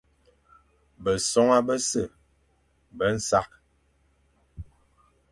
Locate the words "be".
2.97-3.05